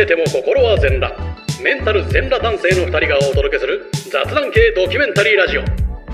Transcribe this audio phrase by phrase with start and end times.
[0.00, 1.14] きてても心は全裸
[1.62, 5.62] メンタル全裸男性の2人がお届けする雑談系ドキュメンタリーラジオ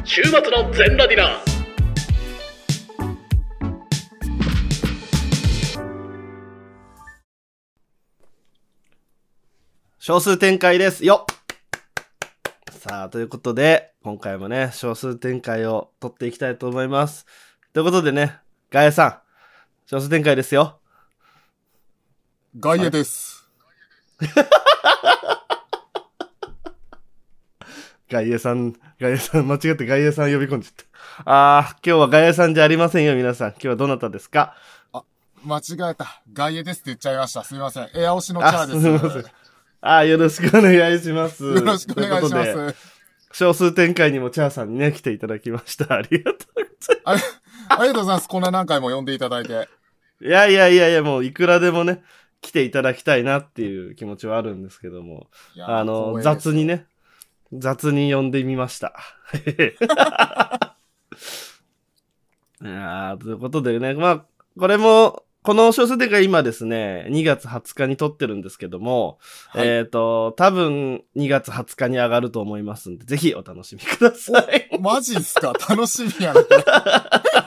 [0.03, 1.57] 週末の全裸ディナー
[10.01, 11.25] 少数展開ですよ
[12.73, 17.27] さあ、ということで、今回もね、少数展開を取っていきたいと思います。
[17.73, 18.37] ということでね、
[18.71, 19.19] ガエさん、
[19.87, 20.79] 少数展開ですよ。
[22.61, 23.36] 外野です。
[28.11, 31.59] ガイエさん、ガイエさん、間違ってガイエさん呼び込んじゃった。
[31.59, 33.51] あー、今日はガイエさんじゃありませんよ、皆さん。
[33.51, 34.55] 今日はどなたですか？
[35.45, 36.23] 間違えた。
[36.33, 37.45] 外野ですって言っちゃいました。
[37.45, 37.89] すみません。
[37.95, 38.89] エア押しのチャーあ、ですす。
[38.89, 39.25] みません。
[39.81, 41.45] あー、よろしくお願いします。
[41.45, 42.77] よろしくお願いします。
[43.33, 45.93] 少数展開にもチャーさんにね、来ていただきました。
[45.95, 46.39] ありがと
[47.05, 47.21] あれ、
[47.69, 48.29] ありがとうございます。
[48.29, 49.53] こんな何回も呼んでいただいて。
[49.53, 49.69] う。
[50.27, 52.03] いやいやいやいや、もういくらでもね、
[52.41, 55.29] 来ていただきたいなっていう気持ちはあるんですけども。
[55.61, 56.87] あの、雑にね、
[57.53, 58.95] 雑に呼んでみました。
[62.63, 64.25] いやーということでね、まあ、
[64.59, 69.19] これも、この小説が今ですね、2月20日に撮ってるんですけども、
[69.51, 74.69] はいえっ、と、多分2月20日に上がると思いますんで、ぜひお楽しみください。
[74.81, 75.53] マジっすか？
[75.53, 76.41] 楽しみやな。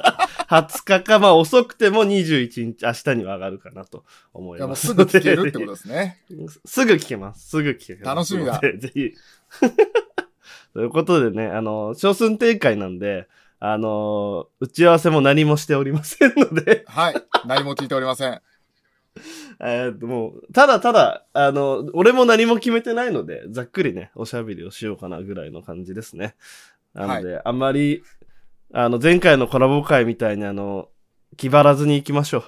[0.50, 4.94] 20日か、まあ遅くても21日、明日には上がるかなと思いますす。
[4.96, 6.24] ぐ聞けるってことですね。
[6.66, 7.50] すぐ聞けます。
[7.50, 8.04] すぐ聞けます。
[8.04, 9.14] 楽しみだ ぜひ。
[10.74, 13.28] ということでね、あの、少数展開なんで、
[13.60, 17.16] あの、打ち合わせも何もしておりませんので、はい。
[17.46, 18.42] 何も聞いておりません。
[19.62, 26.36] えーともう、ただただ、あの、俺も何も決めてないので、ざっくりね、おしゃべりをしようかなぐらいの感じですね。
[26.94, 28.04] なので、あんまり、
[28.72, 30.90] あの、前回のコラボ会みたいにあの、
[31.38, 32.44] 気張らずに行きましょ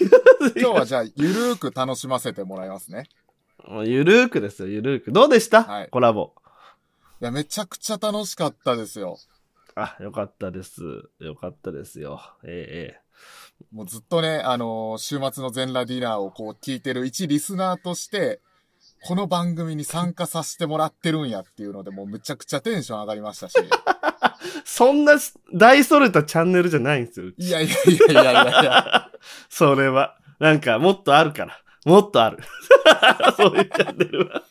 [0.56, 3.08] 今日はじゃあ、ゆるーく楽しませてもらいますね。
[3.66, 3.72] う。
[3.74, 5.12] もうゆるーくですよ、ゆるーく。
[5.12, 6.32] どうでした、はいコラボ。
[7.20, 9.18] いや、めちゃくちゃ楽しかったですよ。
[9.74, 10.82] あ、よかったです。
[11.18, 12.20] よかったですよ。
[12.44, 13.08] えええ
[13.72, 18.40] もうずっとね、あのー週末の全裸ディナーをこう聞いてる一リスナーとして、
[19.04, 23.56] この番組に参加させてもらってるんやっていうので、もうむちゃくちゃテンション上がりましたし。
[24.64, 25.14] そんな
[25.54, 27.30] 大それたチャンネルじゃないんですよ。
[27.36, 29.10] いやいやいやいやいやいや。
[29.48, 30.16] それは。
[30.38, 31.60] なんか、もっとあるから。
[31.84, 32.38] もっとある。
[33.36, 34.42] そういうチャンネルは。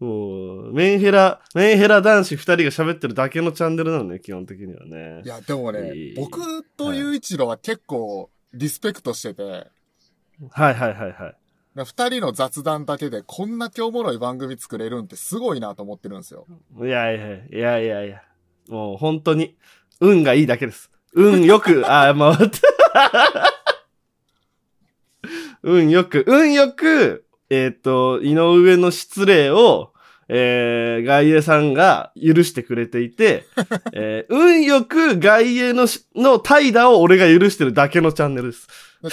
[0.00, 5.28] もう、メンヘラ、メンヘラ男子二人が喋ってるだけのチャンネルなのね、基本的にはねい。
[5.28, 11.36] や、でもねいい、僕と雄一郎は結構リスペクトしてて、はいはいはいはい。
[11.84, 16.46] 二人の雑談だけでこんな今日おもろい番組作れるんってすごいなと思ってるんですよ。
[16.80, 18.22] いやいやいやいやいや。
[18.68, 19.56] もう本当に、
[20.00, 20.90] 運がいいだけです。
[21.14, 23.54] 運よく、 あ、回った。
[25.62, 29.92] 運よく、運よく、えっ、と、井上の失礼を、
[30.28, 33.46] えー、外衛さんが許してくれていて、
[33.92, 38.68] えー、運よく外衛のし、の怠惰を俺が許してるだけのチャンネルです。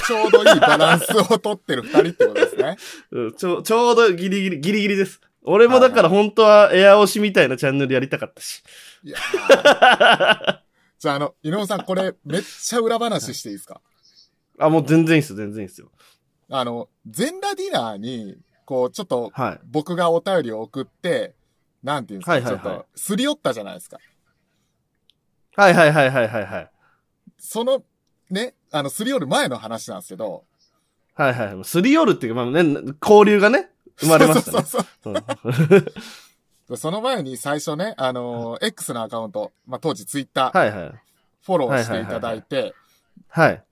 [0.05, 2.75] ちょうどいいバランスをとってる二人ってことですね。
[3.11, 5.21] うんちょ、ちょうどギリギリ、ギリギリです。
[5.45, 8.63] 俺もだから本当はエア押しみたいなチャンネルやりたかったし。
[9.03, 10.59] いやー
[10.97, 13.81] じゃあ、あの、井上さん、これ、めっちゃ裏話していいですか？
[14.57, 15.91] あ、もう全然いいっすよ、全然いいっすよ。
[16.49, 19.59] あの、全裸ディナーに、こう、ちょっと、はい。
[19.65, 21.35] 僕がお便りを送って、
[21.83, 23.97] なんていうんですか、はいはいはいちょっと、すり寄ったじゃないですか。
[25.57, 26.71] はいはいはいはいはいはい。
[27.37, 27.83] その、
[28.29, 30.45] ね、あの、すり寄る前の話なんですけど、
[31.13, 31.63] はいはい。
[31.63, 34.63] すり寄るっていうか、まあね、交流がね、生まれましたね。
[34.65, 35.85] そうそううん
[36.67, 40.93] そうその前に最初ね、あのー X のアカウント、まあ、当時ツイッター、はいはい。
[41.43, 42.73] フォローしていただいて、
[43.27, 43.63] はい。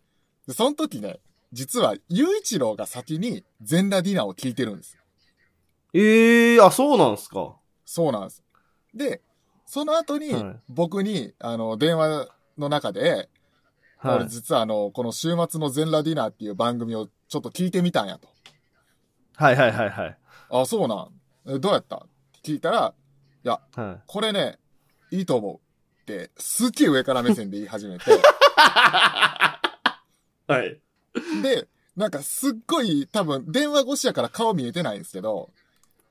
[0.47, 1.19] でその時ね、
[1.51, 5.01] 実は、ゆういちろうが先に全裸ディナーを聞いてるんですよ。
[5.93, 7.55] ええー、あ、そうなんすか？
[7.85, 8.43] そうなんです。
[8.93, 9.21] で、
[9.65, 12.27] その後にはい、僕に、あの、電話
[12.59, 13.29] の中で、
[13.97, 14.15] はい。
[14.17, 18.27] 俺実はあの、この週末の全裸ディナーっていう番組をちょっと聞いてみたんやと。
[19.35, 20.17] はいはいはいはい。
[20.49, 21.09] あ、そうなん。
[21.55, 21.97] えどうやった？
[21.97, 21.99] っ
[22.43, 22.93] て聞いたら、
[23.43, 24.03] いや、はい。
[24.07, 24.57] これね、
[25.11, 25.55] いいと思う
[26.01, 28.05] って、すっげえ上から目線で言い始めて、
[30.47, 30.79] はい。
[31.41, 35.51] で、なんかすっごい多分電話越しやから顔見えてないんですけど、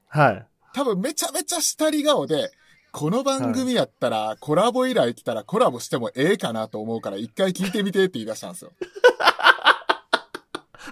[0.08, 0.46] はい。
[0.75, 2.50] 多分めちゃめちゃ下り顔で、
[2.93, 8.73] この番組やったらコラボ依頼来たらコラボしてもええかなと思うから一回聞いてみてって言い出したんですよ。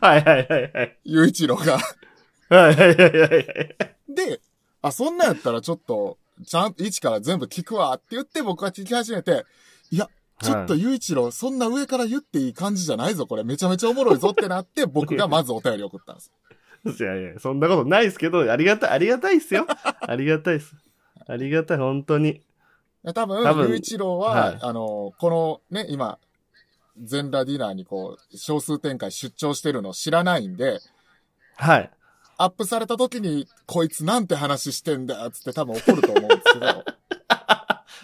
[0.00, 0.98] はいはいはいはい。
[1.04, 1.78] ゆういちろうが。
[2.50, 3.76] はいはいはいはいはい。
[4.08, 4.40] で、
[4.82, 9.44] あ、そんなんやったらちょっと、ちゃんと一から全部聞くわって言って僕が聞き始めて、
[9.90, 10.08] いや、
[10.42, 16.32] ちょっとゆういちろう、そんな上から言っていい感じじゃないぞ、これめちゃめちゃおもろいぞってなって、 僕がまずお便り送ったんです。
[17.02, 19.66] いやいや、そんなことないですけど、ありがたい、ありがたいっすよ。
[19.68, 20.74] ありがたいっす。
[21.26, 22.42] ありがたい、本当に。
[23.14, 26.18] 多分、多分雄一郎は、はいあの、このね、今、
[26.98, 30.80] 全裸ディナーにこう、少数展開出張してるの知らないんで、
[31.56, 31.90] はい。
[32.42, 36.84] アップされた時に、こいつなんて話してんだ、つって多分怒ると思うんですけど、 はい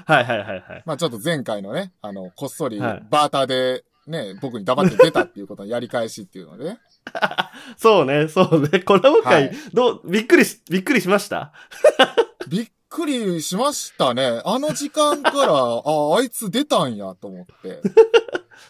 [0.08, 0.82] はいはいはい。
[0.84, 6.78] まあちょっと前回のね、あの、こっそりはいバーターでね、僕に黙って出たっていうことのやり返しっていうのでね。
[7.78, 8.80] そうね、そうね。
[8.80, 11.52] コラボ会、はいどう、びっくりし、びっくりしました？
[12.48, 14.40] びっくりしましたね。
[14.44, 17.80] あの時間から、あ、あいつ出たんやと思って。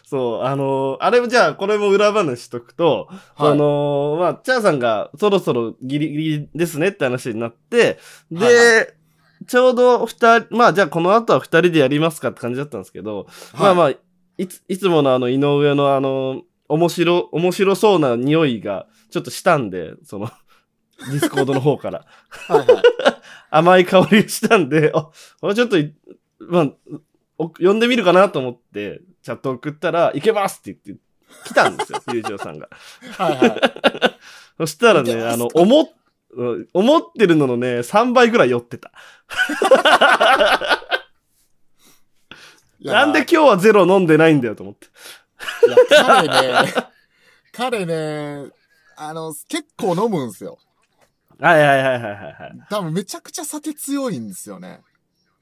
[0.05, 7.99] そう、あのーあれもじゃあ、これも裏話しとくと、はいあのーまあ、チャーさんがそろそろギリギリですねって話になって、
[8.31, 8.97] で、はい
[9.45, 13.91] ちょうど二人、まあ、じゃあこの後は二人でやりますかって感じだったんですけど、まあまあ、
[14.37, 20.29] いつ、いつものあの、井上のあの、面白、面白そうな匂いがちょっとしたんで、その、
[21.11, 22.05] Discord の方から。
[22.47, 22.83] あ、はいはい。
[23.49, 25.09] 甘い香りがしたんで、あ、
[25.39, 25.93] これちょっとい、
[26.39, 26.71] まあ、お
[27.37, 31.03] 呼んでみるかなと思って、チャット送ったら、いけますって言って、
[31.45, 32.69] 来たんですよ、ゆうじろうさんが。
[33.17, 33.61] はいはい。
[34.57, 35.89] そしたらね、あの、思
[36.73, 38.91] 思ってるののね、3倍ぐらい酔ってた。
[42.79, 44.87] なんで今日はゼロ飲んでないんだよと思って。
[45.67, 46.73] いや、彼ね、
[47.51, 48.51] 彼ね、
[48.95, 50.59] あの、結構飲むんすよ。
[51.39, 52.67] はいはいはいはいはいはい。
[52.69, 54.81] 多分めちゃくちゃ酒強いんですよね。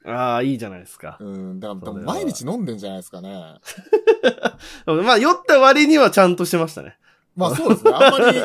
[0.06, 1.16] ああ、いいじゃないですか。
[1.20, 3.56] うん、だから毎日飲んでんじゃないですかね。
[4.86, 6.96] まあ、酔った割にはちゃんとしてましたね。
[7.34, 7.90] まあそうですね。
[7.92, 8.40] あんまり、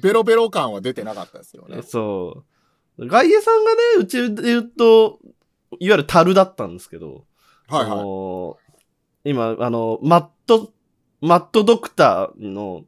[0.00, 1.82] ベロベロ感は出てなかったですよね。
[1.82, 2.44] そ
[2.98, 3.08] う。
[3.08, 5.18] 外野さんがね、うちで言うと、
[5.80, 7.24] いわゆる樽だったんですけど、
[7.68, 7.98] あはいはい。
[7.98, 8.58] の
[9.24, 10.72] 今、あの、マット、
[11.20, 12.84] マットドクターの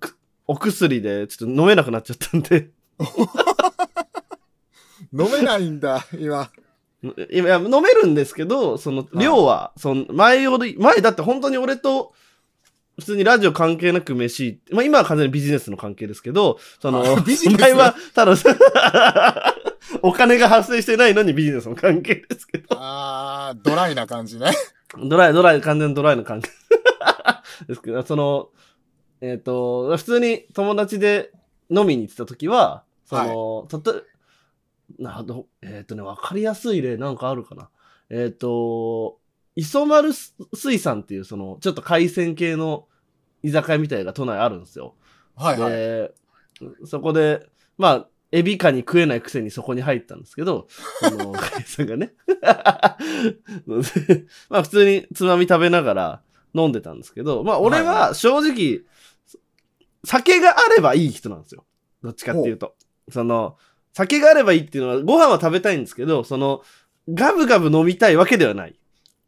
[0.00, 0.16] く
[0.46, 2.70] お薬でちょっと飲めなくなっちゃったんで、
[5.12, 6.50] 飲めないんだ、今。
[7.02, 9.18] 今、いや飲めるんですけど、その、はい。
[9.18, 12.12] 量は、その、前より、前だって本当に俺と、
[12.98, 17.60] 普通にラジオ関係なく飯、まあ今は完全にビジネスの関係ですけど、そのあ、ビジネス？
[17.60, 18.34] 前は、ただ、
[20.02, 24.50] お金が発生してないのにビジネスの関係ですけど、あー、ドライな感じね。
[25.04, 26.50] ドライ、ドライ、完全にドライの関係。
[27.68, 28.48] ですけど、その、
[29.20, 31.30] えっ、と、普通に友達で
[31.70, 34.02] 飲みに行ってた時は、その、たと
[34.98, 37.70] など、えっ、とね、わかりやすい例なんかあるかな。
[38.10, 39.18] えっ、と、
[39.54, 42.86] 磯丸水産っていう、その、ちょっと海鮮系の
[43.42, 44.94] 居酒屋みたいなのが都内あるんですよ。
[45.34, 45.72] はいはい。
[45.72, 46.12] で、
[46.84, 47.46] そこで、
[47.76, 50.68] まあ、エビカに食えないくせにそこに入ったんですけど、
[51.00, 52.14] その、 会社がね。
[54.50, 56.22] まあ、普通につまみ食べながら
[56.54, 58.82] 飲んでたんですけど、まあ、俺は正直、
[60.04, 61.64] 酒があればいい人なんですよ。
[62.02, 62.76] どっちかっていうと。
[63.10, 63.56] その、
[63.98, 66.62] 酒があればいいっていうのは、ご飯は食べたいんですけど、その、
[67.12, 68.78] ガブガブ飲みたいわけではない。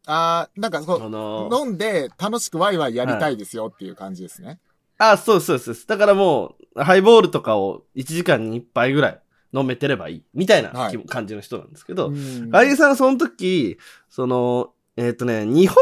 [0.07, 4.59] あー、なんかこあう、の飲んで楽しくワイワイやりたいですよっていう感じですね。
[4.99, 5.87] あ、そうですそうそうです。
[5.87, 9.21] だからもう、ハイボールとかを1時間に1杯ぐらい
[9.53, 10.23] 飲めてればいい。
[10.35, 15.77] みたいなはい気感じの人なんですけど、うんガイさんはその時、その、えっ、とね、日本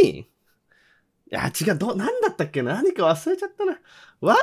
[0.00, 0.26] 酒に、い
[1.30, 2.74] や、違う、ど、なんだったっけな？
[2.74, 3.78] 何か忘れちゃったな。
[4.20, 4.36] わ、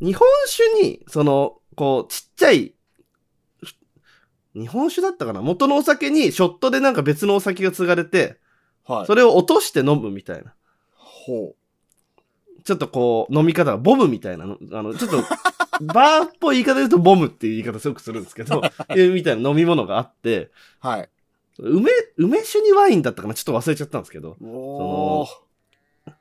[0.00, 2.74] 日本酒に、その、こう、ちっちゃい、
[4.54, 5.42] 日本酒だったかな？
[5.42, 8.38] 元のお酒にショットでなんか別のお酒が継がれて、
[8.86, 9.06] はい。
[9.06, 10.54] それを落として飲むみたいな。
[10.94, 11.54] ほ
[12.64, 15.22] ちょっとこう、飲み方がボムみたいなの、あの、ちょっと、
[15.80, 18.62] バーっぽい言い方で言うとボムっていう言い方すごくするんですけど、
[18.94, 20.50] いうみたいな飲み物があって、う。
[20.80, 21.08] はい。
[21.58, 23.34] 梅、梅酒にワインだったかな？
[23.34, 26.12] ちょっと忘れちゃったんですけど、おー。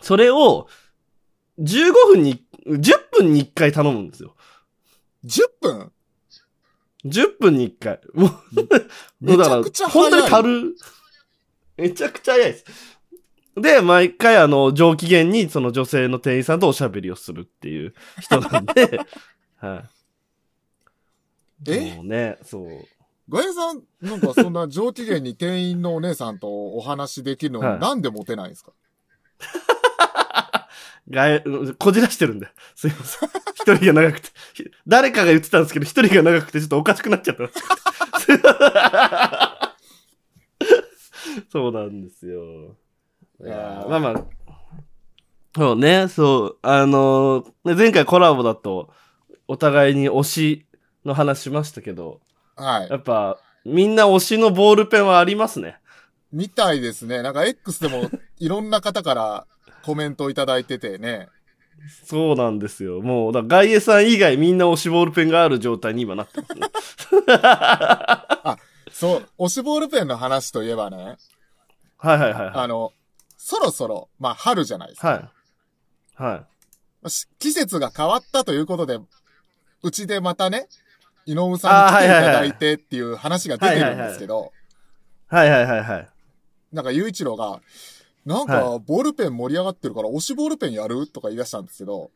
[0.00, 0.68] それを、
[1.58, 4.34] 15分に、10分に1回頼むんですよ。
[5.24, 5.92] 10分？
[7.04, 8.00] 10分に1回。
[8.14, 8.30] もう、
[9.20, 10.10] めちゃくちゃ早い。
[10.10, 10.76] 本当に樽、
[11.76, 12.64] めちゃくちゃ早いです。
[13.56, 19.00] で、毎回あの、上機嫌にその女性の店員さんとおしゃべりをするっていう人なんで、
[19.60, 19.84] は
[21.66, 21.70] い。
[21.70, 21.94] え？
[21.96, 22.68] もうね、そう。
[23.28, 28.72] ガエさん、なんかそんな上機嫌に店員のお姉さんとお話できるの、はいなんでモテないんですか？
[31.10, 31.44] がえ、
[31.78, 32.48] こじらしてるんで。
[32.74, 33.28] すいません。
[33.54, 34.28] 一人が長くて。
[34.54, 37.50] ひ誰かが言ってたんですけど、一人が長くてちょっとおかしくなっちゃった。
[41.50, 42.76] そうなんですよ。
[43.44, 44.24] いやーまあまあ。
[45.54, 46.58] そうね、そう。
[46.62, 48.90] あのー前回コラボだと、
[49.48, 50.66] お互いに推し
[51.04, 52.20] の話しましたけど、
[52.56, 52.88] はい。
[52.88, 55.78] やっぱ、みんな推しのボールペンはありますね。
[56.32, 57.22] みたいですね。
[57.22, 59.46] なんか X でもいろんな方から
[59.84, 61.28] コメントをいただいててね。
[62.04, 63.00] そうなんですよ。
[63.00, 66.68] もう、だ外衛さん以外みんな押しボールペンがある状態に今なってますね。
[68.92, 71.16] そう、押しボールペンの話といえばね、
[71.96, 72.50] はいはいはいはい。
[72.54, 72.92] あの、
[73.36, 75.08] そろそろ、まあ春じゃないですか。
[75.08, 76.22] はい。
[76.22, 76.46] は
[77.04, 77.10] い。
[77.10, 78.98] し季節が変わったということで、
[79.82, 80.68] うちでまたね、
[81.26, 84.52] 井上さんに来ていただいてっていう話が出てるんですけど、
[85.28, 86.08] はいはいはいはい。
[86.72, 87.60] なんか、雄一郎が、
[88.24, 92.10] なんか、ボールペン盛り上がってるから、押しボールペンやるとか言い出したんですけど、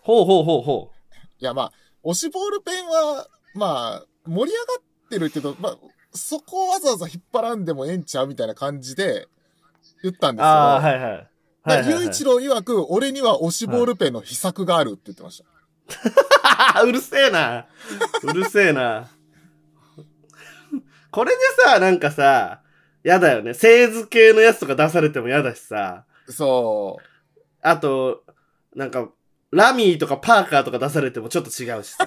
[0.00, 0.90] ほうほうほうほ
[1.38, 5.76] いや、まあ、押しボールペンは、まあ、盛り上がってるけど、まあ、
[6.12, 9.26] そこをわざわざ引っ張らんでもええんちゃうみたいな感じで
[10.02, 10.36] 言ったんう。
[10.36, 11.02] ですけど、ああ、はいはい。
[11.02, 11.10] はい
[11.66, 15.42] はいはい雄一郎曰く、俺には押しボールペンの秘策があるって言ってまし
[16.74, 16.82] た。
[16.84, 17.66] うるせえな。
[18.22, 19.08] うるせえな。
[21.10, 22.60] これでさ、なんかさ、
[23.04, 23.54] やだよね。
[23.54, 26.04] 製図系のやつとか出されてもやだしさ。
[26.28, 26.98] そ
[27.60, 28.24] あと、
[28.74, 29.10] なんか、
[29.50, 32.04] ラミーとかパーカーとか出されてもちょっと違うしさ。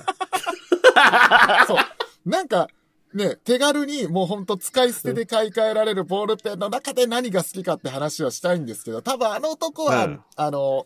[1.63, 1.66] う。
[1.68, 2.30] そう。
[2.30, 2.68] なんか、
[3.13, 10.86] ね、手軽にもうほんと使い捨てで買い替えられるボールペンの中で何が好きかって話はしたいんですけど、多分あの男は、うんあの、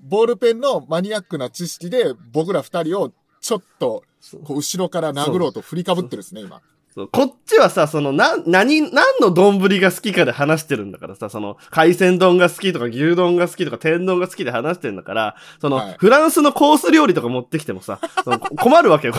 [0.00, 4.02] ボールペンのマニアックな知識で僕ら二人をちょっと、
[4.44, 6.60] こう後ろから殴ろうと振りかぶってるですね、今。
[6.94, 19.14] そうこっちはさ、その、な、何、何の丼が好きかで話してるんだからさ、その、海鮮丼が好きとか牛丼が好きとか天丼が好きで話してるんだから、その、はいフランスのコース料理とか持ってきてもさ、そのこ 困るわけよ。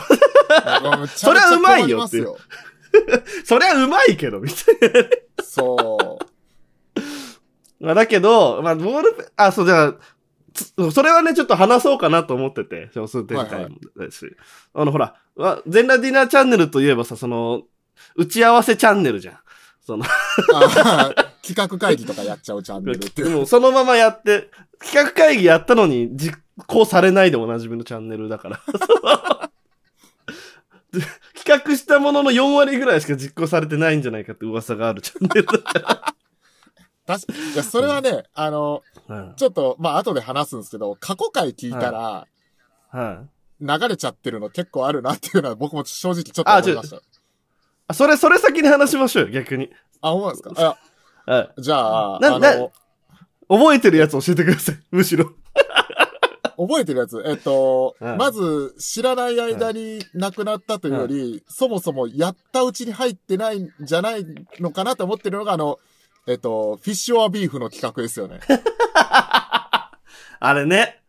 [1.07, 2.37] それはうまいよっていうよ。
[3.43, 5.09] そりゃうまいけど、みたいな。
[5.43, 7.83] そう。
[7.83, 9.97] まあ、だけど、まあ、ボールペン、あ、そう、じゃあ、つ
[10.91, 14.25] それはね、ちょっと話そうかなと思ってて、少数展開もだし。
[14.73, 17.63] あの、ほら、わ全裸ディナーチャンネルといえばさ、その、
[18.15, 19.37] 打ち合わせチャンネルじゃん。
[19.85, 20.05] その、
[20.53, 23.29] あ企画会議とかやっちゃうチャンネルっていう。
[23.37, 24.49] もうそのままやって、
[24.83, 28.61] 企画会議やったのに実行されないでおなじみのチャンネルだから。
[30.91, 31.01] で
[31.35, 36.15] 企画したものの4割ぐらいしか実行されてないんじゃないかって噂があるチャンネルだか
[37.05, 38.94] 確かいや、それはね、あの、ら。
[38.94, 38.94] はい。
[39.35, 42.27] ちょっと、まあ、後で話すんですけど、過去回聞いたら、
[42.89, 43.25] は
[43.61, 43.65] い。
[43.65, 47.01] 流れちゃってるの結構あるなっていうのは僕も正直ちょっと思いました。
[47.87, 49.69] あ、それ、それ先に話しましょうよ、逆に。
[50.01, 50.51] あ、思うんですか？
[50.57, 50.77] いや、
[51.25, 51.61] はい。
[51.61, 52.71] じゃあ、ななあの、
[53.47, 54.79] 覚えてるやつ教えてください。
[54.91, 55.31] むしろ。
[56.57, 57.21] 覚えてるやつ？
[57.25, 64.25] えっと、うんまず、知らない間に亡くなったというより、そもそもやったうちに入ってないんじゃない
[64.59, 65.79] のかなと思ってるのが、あの、
[66.27, 68.39] えっと、フィッシュオアビーフの企画ですよね。
[70.39, 71.01] あれね。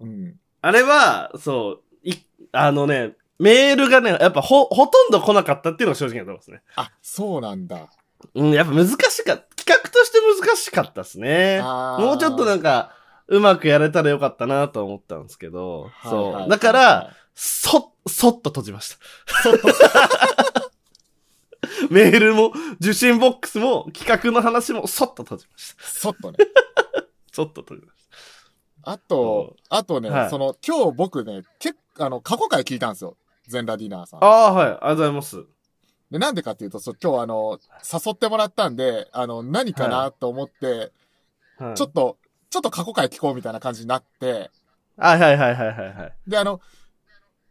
[0.00, 0.34] うん。
[0.60, 2.14] あれは、そう、い、
[2.52, 6.62] あのね、メールがね、やっぱほ、ほとんど来なかったっていうのが正直なところですね。
[6.76, 7.88] あ、そうなんだ。
[8.34, 9.56] うん、やっぱ難しかった。
[9.56, 11.60] 企画として難しかったですね。
[11.60, 12.94] もうちょっとなんか、
[13.28, 16.32] うまくやれたらよかったなと思ったんですけど、はいそう。
[16.32, 19.42] はいだから、そ、そっと閉じました。
[19.42, 19.68] そっと、
[21.90, 25.82] メールも、受信ボックスも、企画の話も、そっと閉じました。
[25.84, 26.38] そっとね。
[27.32, 28.02] そっと閉じまし
[28.84, 33.16] あと、あとね、はいその、今日僕ね、結構、あの、過去回聞いたんですよ。
[33.46, 34.26] 全裸ディナーさんた。。
[34.26, 34.66] ああ、はい。
[34.66, 35.44] ありがとうございます。
[36.10, 40.92] で、なんでかっていうと、そう今日あの、誘ってもらったんで、あの、何かなと思って、
[41.58, 42.18] はい、ちょっと、
[42.50, 44.50] ちょっと過去回聞こうみたいな感じになって、
[44.98, 46.14] はいはいはいはいはいはい。
[46.26, 46.60] で、あの、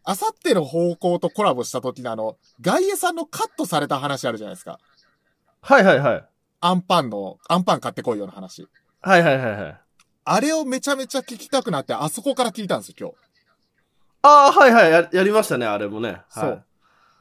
[0.03, 4.79] あさっての方向とコラボした時のあの、外衛さんのカットされた話あるじゃないですか。
[5.61, 6.25] はいはいはい。
[6.61, 8.67] アンパンの、アンパン買ってこいよの話。
[9.01, 9.79] はいはいはいはい。
[10.23, 13.15] あれをめちゃめちゃ聞きたくなって、あそこから聞いたんですよ、今日。
[14.23, 15.09] ああ、はいはいや。
[15.11, 16.21] やりましたね、あれもね。
[16.29, 16.63] そうはい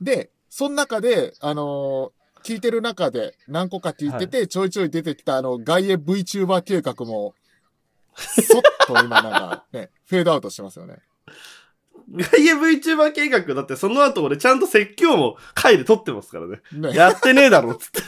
[0.00, 7.34] で、その中で、あのー聞いてる中で何個か聞いてて、ちょいちょい出てきたあの、外衛 VTuber 計画も、
[8.14, 11.00] そっと今なんかね、 フェードアウトしてますよね。
[12.10, 16.60] 外野 VTuber 計画だってその後俺ちゃんと説教も回で撮ってますからね。
[16.72, 16.92] ね。
[16.94, 18.00] やってねえだろ、つって。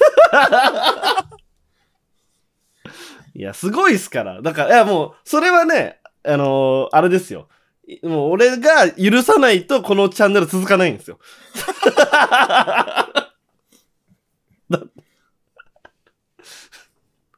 [3.35, 4.42] いや、すごいっすから。
[4.42, 7.49] だから、いやもう、それはね、あのーあれですよ。
[7.87, 11.18] いもう俺が許さないとこのチャンネル続かないんですよ。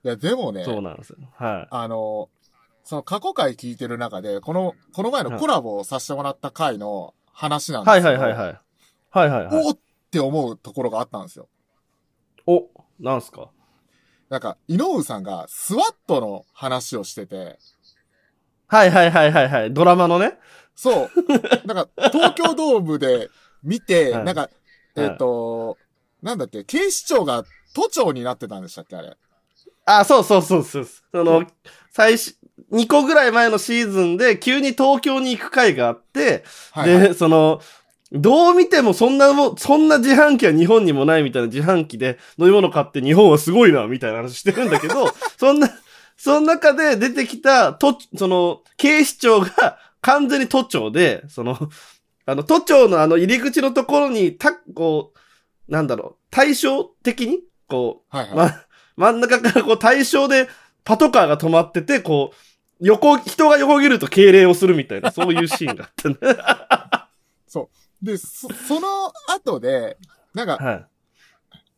[0.05, 1.17] いや、でもね、そうなんですよ。
[1.39, 1.69] はい。
[1.71, 2.34] あのー
[2.85, 8.61] その過去回聞いてる中で、この、この前のコラボをさせてもらった回の話なんですはいけど、はいはいはい。
[9.11, 9.67] はいはいはい。
[9.67, 9.79] おーっ
[10.11, 11.49] て思うところがあったんですよ。
[12.47, 12.69] お、
[13.01, 13.49] なんすか？
[14.29, 17.59] なんか、井上さんがスワットの話をしてて、
[18.67, 19.73] はいはいはいはいはい。
[19.73, 20.39] ドラマのね。
[20.75, 21.11] そう。
[21.67, 23.31] なんか、東京ドームで
[23.63, 24.51] 見て、はいなんか、
[24.97, 25.79] えっ、と、
[26.23, 29.17] なんだっけ、警視庁が都庁になってたんでしたっけ、あれ。
[29.87, 30.85] あ、そうそうそうそう。
[30.85, 31.45] その、
[31.91, 32.37] 最初、
[32.73, 37.61] 2個ぐらい前のシーズンで急に東京に行く回があって、はいはいで、その、
[38.13, 45.69] どう見てもそんなも、そんな自販機は日本にもないみたいな自販機で飲み物買って日本はすごいな、みたいな話してるんだけど、 そんな、
[46.17, 51.59] その中で出てきた、都、その、警視庁が完全に都庁で、その、
[52.27, 58.37] あの、都庁のあの入り口のところに、た、こう、なんだろう、対照的に、こう、はいはい。
[58.37, 58.65] ま、
[58.97, 60.49] 真ん中からこう対象で
[60.85, 62.37] パトカーが止まってて、こう、
[62.81, 66.17] 横、人が横切ると敬礼をするみたいな、そういうシーンがあったね。
[68.05, 69.97] で、そ、その後で、
[70.35, 70.87] なんか、はい。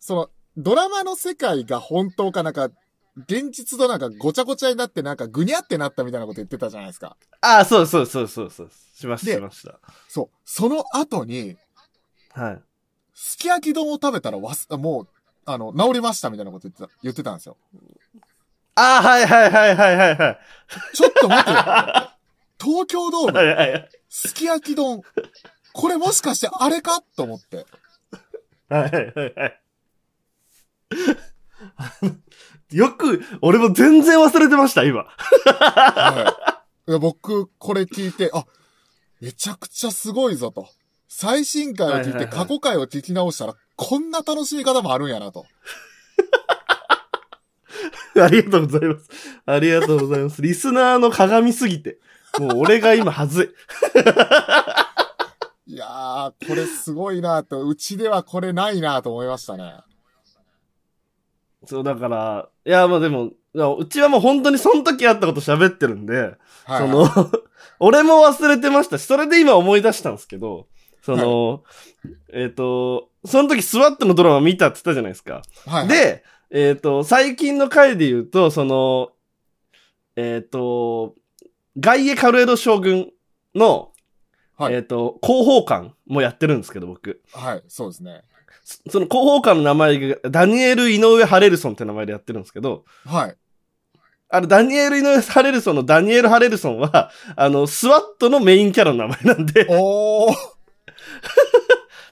[0.00, 2.68] その、ドラマの世界が本当かなんか、
[3.16, 7.16] 現実となんかごちゃごちゃになってなんかぐにゃってなったみたいなこと言ってたじゃないですか。
[7.40, 8.70] ああ、そうそうそうそうそう。
[8.94, 9.78] しました、でしました。
[10.08, 10.28] そう。
[10.44, 11.56] その後に、
[12.34, 12.62] はい。
[13.14, 15.08] すき焼き丼を食べたらわす、もう、
[15.46, 17.56] あの、治りましたみたいなこと言ってた、言ってたんですよ。
[18.76, 20.38] ああ、はいはいはいはいはいはい。
[20.94, 21.56] ちょっと待ってよ。
[22.62, 23.88] 東京ドーム、はいはいはい。
[24.08, 25.02] すき焼き丼、
[25.72, 27.02] これもしかしてあれか？
[27.16, 27.66] と思って。
[28.68, 29.60] はいはいはいはい。
[32.76, 35.04] よく、俺も全然忘れてました、今。
[35.04, 36.34] は
[36.86, 36.98] いいや。
[36.98, 38.44] 僕、これ聞いて、あ、
[39.20, 40.68] めちゃくちゃすごいぞと。
[41.08, 45.46] 最新回を聞いてはいはいはい過去回を聞き直したら、こんな楽しみ方もあるんやなと。
[48.22, 49.08] ありがとうございます。
[49.44, 50.40] ありがとうございます。
[50.42, 51.98] リスナーの鏡すぎて。
[52.38, 53.48] もう俺が今はずい。
[55.74, 59.80] いやー、これすごいなと、うちではこれないなと思いましたね。
[61.66, 63.32] そう、だから、いや、まあでも、
[63.78, 66.88] うちはもう本当にその時あったこと喋ってるんで、はい。
[66.88, 67.08] その、
[67.80, 70.68] 俺も忘れてましたし、それで今思い出したんですけど、
[71.02, 71.64] その、
[72.32, 75.42] えっ、と、その時スワットのドラマ見たって言ったじゃないですか。
[75.66, 79.12] はいはい、で、えっ、と、最近の回で言うと、その、
[80.14, 81.14] えっ、と、
[81.78, 83.10] ガイエ・カルエド将軍
[83.54, 83.92] の、
[84.56, 87.20] はいえっ、と、広報官もやってるんですけど、僕。
[87.32, 88.22] はい、そうですね。
[88.64, 93.36] そその広報官の名前が、ダニエル・井上・ハレルソンって名前でやってるんですけど、はい。
[94.28, 100.34] あの、ダニエル・井上・ハレルソンのダニエル・ハレルソンは、あの、スワットのメインキャラの名前なんで、おー。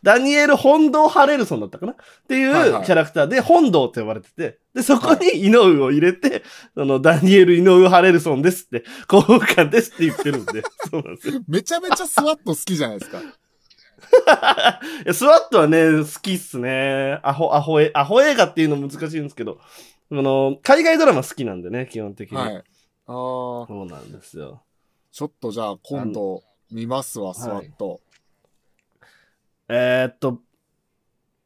[0.04, 1.92] ダニエル・本堂・ハレルソンだったかな？
[1.92, 1.96] っ
[2.28, 2.52] ていう
[2.84, 6.42] キャラクターで、本堂って呼ばれてて、で、そこに井上を入れて、
[6.74, 11.40] その、ダニエル・井上・ハレルソンですって、広報官ですって言ってるんで、 そうなんですよ。
[11.48, 13.22] めちゃめちゃスワット好きじゃないですか。
[15.12, 17.18] スワットはね、好きっすね。
[17.22, 19.58] アホ、アホえ、アホ映画っていうの難しいんですけど、
[20.12, 22.36] あの、海外ドラマ好きなんでね、基本的に。
[22.36, 22.64] はい。
[23.06, 24.62] あー、そうなんですよ。
[25.10, 28.00] ちょっとじゃあ今度見ますわ、スワット。
[29.68, 30.40] えー、っと、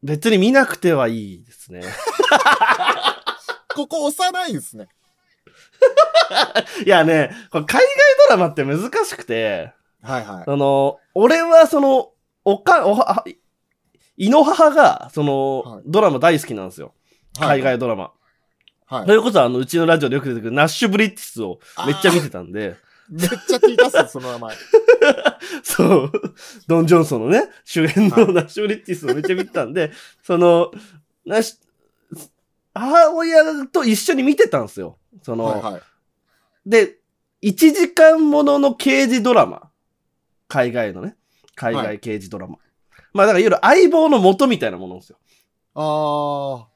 [0.03, 1.83] 別に見なくてはいいですね。
[3.75, 4.89] ここ押さないんですね。
[6.85, 7.89] いやね、これ海外
[8.29, 10.45] ドラマって難しくて、はいはい。
[10.45, 12.13] その、俺はその、
[12.45, 13.25] おか、おは、
[14.17, 16.95] 井の母が、その、はいドラマ大好きなんですよ。
[17.39, 18.13] 海外ドラマ。
[18.87, 19.07] はい。
[19.07, 22.77] それこそあの、うちのラジオでよく出てくるナッシュブリッジスをめっちゃ見てたんで、
[23.09, 24.57] めっちゃ聞いたっす、その名前。
[25.63, 26.13] そう、
[26.67, 30.71] ドン・ジョンソンのね、主演はいのナッシュブリッジスをめっちゃ見てたんで、その、
[31.25, 32.29] ナッシュ、
[32.75, 34.99] 母親と一緒に見てたんですよ。
[35.23, 35.83] その、はいはい。
[36.67, 36.99] で、
[37.43, 39.71] 1時間ものの刑事ドラマ。
[40.49, 41.17] 海外のね。
[41.55, 42.59] 海は外刑事ドラマ。
[43.13, 45.19] まあだからいわゆる相棒の元みたいなものですよ。
[45.75, 46.69] あ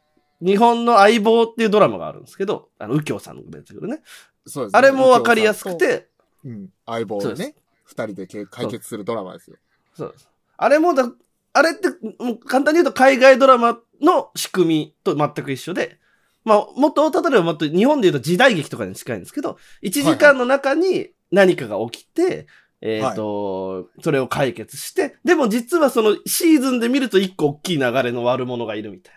[0.45, 4.03] 日本の相棒っていうドラマがあるんですけど、あの、右京さんが出てくるね。
[4.47, 4.79] ー、そうですね。
[4.79, 6.09] あれもわかりやすくて、
[6.45, 7.55] うん、相棒ね、
[7.93, 9.57] 二人でけ解決するドラマですよ。
[9.95, 10.15] そう。
[10.57, 11.11] あれもだ、
[11.53, 11.89] あれって、
[12.23, 15.99] もう簡単に言うと海外ドラマの仕組みと全く一緒で、
[16.45, 22.47] まあ、もっと、例えばもっと日本で言うと時代劇とかに近いんですけど、1時間の中に何かが起きて、
[22.81, 29.15] えっ、と、それを解決して、でも実はそのシーズンで見ると一個大きい流れの悪者がいるみたい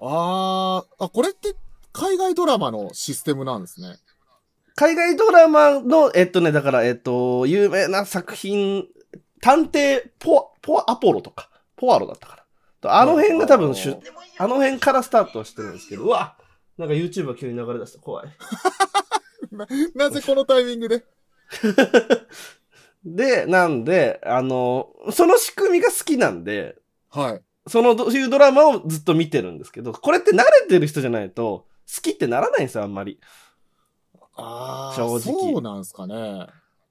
[0.00, 1.54] あー、あ、これって
[1.92, 3.96] 海外ドラマのシステムなんですね。
[4.80, 4.86] な。
[4.86, 8.86] 海外ドラマの、えっとね、だから、えっと、有名な作品、
[9.40, 12.42] 探偵ポ、ポ、アポロとか、ポアロだったかな。
[13.00, 13.74] あの辺が多分
[14.38, 16.36] あの辺からスタートはしてるんですけど、うわ
[16.76, 17.98] なんか YouTube が急に流れ出した。
[17.98, 18.28] 怖い。
[19.50, 21.04] な、なぜこのタイミングで？
[23.04, 26.76] で、なんで、あの、その仕組みが好きなんで、
[27.10, 27.42] はい。
[27.66, 33.18] そのどそういうドラマをずっと見てるんですけど、これって慣れてる人じゃないと、好きってならないんですよ、あんまり。
[34.38, 36.46] あー、正直そうなんですかね。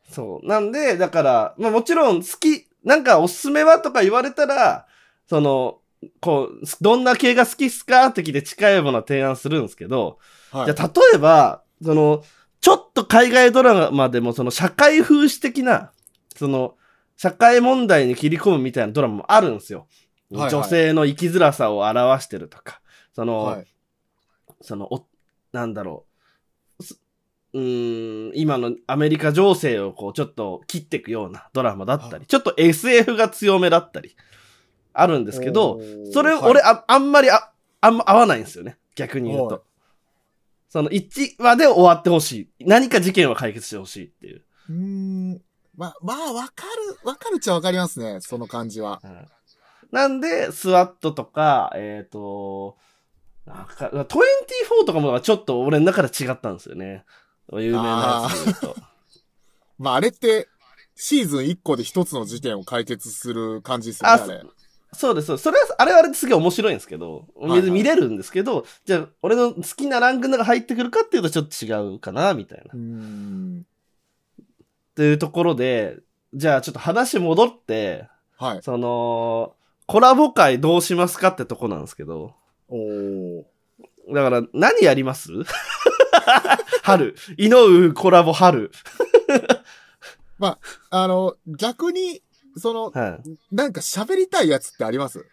[0.10, 0.48] そう。
[0.48, 4.88] なんで、だから、まあもちろん好き、なんかおすすめはとか言われたら、
[5.28, 5.80] その、
[6.22, 10.20] こう、どんな系が好きっすかって聞いて近いものは提案するんですけど、
[10.52, 10.74] はい。
[10.74, 12.24] じゃあ例えば、その、
[12.62, 15.92] ちょっと海外ドラマでもその社会風刺的な、
[16.36, 16.76] その、
[17.18, 19.88] 社会問題に切り込むみたいなドラマもあるんですよ。
[20.34, 22.82] はいはい女性の生きづらさを表してるとか、
[23.14, 23.68] その、はい。
[24.62, 25.06] その、お、
[25.52, 26.07] なんだろう。
[26.07, 26.07] す
[27.54, 34.16] うーん、今のアメリカ情勢をこう、ちょっと切っていくようなドラマだったはり、ちょっと SF が強めだったり、
[34.94, 35.80] あるんですけど
[36.12, 38.78] それ、はい俺、あ、あんまり、あ、あんま合わないんですよね。
[38.96, 39.66] 逆に言うはいと。
[40.70, 42.66] その、1話で終わってほしい。
[42.66, 44.44] 何か事件は解決してほしいっていう。
[44.70, 45.42] うーん。
[45.76, 49.00] ま、まあ、わかる、わかるっちゃわかりますね、その感じは。
[49.04, 49.28] うん
[49.92, 52.78] なんで、スワットとか、えっ、と、
[53.46, 57.06] なんか、24とかもちょっと俺の中で違ったんですよね。
[57.54, 58.82] 有名なやつで言うと。
[59.78, 60.48] まあ、あれって、
[60.96, 64.96] シーズン1個で一つの事件を解決する感じですよね、あ。
[64.96, 65.38] そうです。
[65.38, 72.72] それは、あれはあれですげえ面白いんですけど、見れるんですけど、じゃあ、俺の好きなランクの中入ってくるかっていうとちょっと違うかな、みたいな。
[72.74, 73.66] うーん。
[74.42, 74.46] っ
[74.96, 76.00] ていうところで、
[76.34, 78.08] じゃあちょっと話戻って、
[78.38, 78.64] はい。
[78.64, 79.54] その、
[79.86, 82.34] コラボ会どうしますかってとこなんですけど、
[82.70, 83.44] おー。
[84.14, 85.32] だから何やります？
[86.84, 87.16] 春。
[87.38, 88.72] 井上コラボ春。
[90.90, 92.22] あの、逆に、
[92.56, 93.56] その、はい。
[93.56, 95.26] なんか喋りたいやつってあります？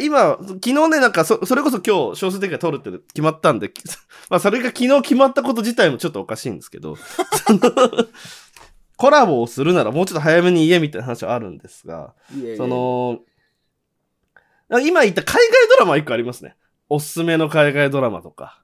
[0.00, 3.82] 今、昨日ね、なんかそ、それこそ今日、小数点が取るって決まったんで、き
[4.28, 7.60] まあ、それが昨日決まったこと自体もちょっとおかしいんですけど、その
[8.96, 13.20] コラボをするならもうちょっと早めに言えみたいな話はあるんですが、いえいえそ、の、
[14.82, 16.56] 今言った海外ドラマ一個ありますね。
[16.90, 18.62] おすすめの海外ドラマとか。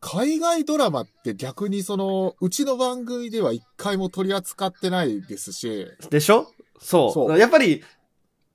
[0.00, 6.50] 海外ドラマって逆にその、うちの番組では一回も取り扱ってないですし、でしょ？
[6.80, 7.12] そう。
[7.12, 7.82] そうやっぱり、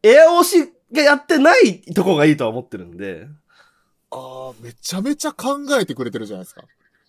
[0.02, 3.28] エア押しがやってないとこがいいとは思ってるんで。
[4.12, 6.64] ああ、めちゃめちゃ考えてくれてるじゃないですか。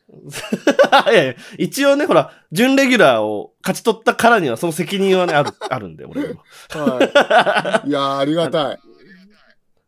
[1.11, 6.43] いやいや一応ね、ほら、準レギュラーを勝ち取ったからにはその責任はね、ある、 あるんで、俺にも。
[6.71, 7.89] はい。
[7.89, 8.79] いやー、 ありがたい。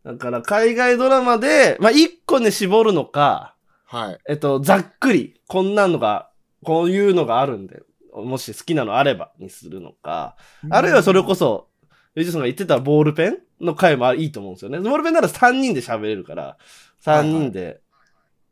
[0.05, 3.55] だから、海外ドラマで、まあ、一個ね、絞るのか、
[3.88, 4.18] はい。
[4.29, 6.31] えっと、ざっくり、こんなのが、
[6.62, 10.37] こういうのがあるんで、もし好きなのあればにするのか、
[10.70, 11.68] あるいはそれこそ、
[12.14, 14.79] ゆうじさんが言ってたボールペンの回もいいと思うんですよね。
[14.81, 16.59] ボールペンなら3人で喋れるから、
[17.03, 17.81] 3人で、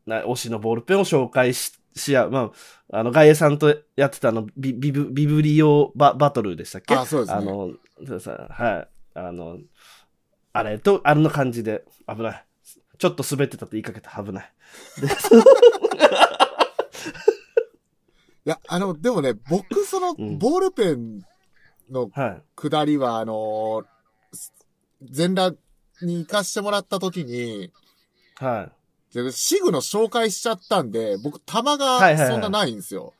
[0.05, 2.31] な推しのボールペンを紹介しし合う。
[2.31, 2.51] ま
[2.91, 6.95] あ、あの、外衛さんとやってたあの、ビビブビブリオババトルでしたっけ？
[6.95, 7.71] あそうですねあの、
[8.49, 8.87] はい。
[9.15, 9.57] あの、
[10.53, 12.46] あれと、あれの感じで、危ない。
[12.97, 14.53] ちょっと滑ってたって言いかけた、危ない。
[15.01, 15.07] で
[18.45, 21.21] いや、あの、でもね、僕、その、うんボールペン
[21.89, 22.41] のはい。
[22.55, 23.85] 下りは、あのー
[25.03, 25.55] 全裸
[26.01, 27.71] に行かしてもらった時に、
[28.35, 28.71] は
[29.13, 33.13] でシグの紹介しちゃったんで、僕、玉がそんなないんですよ。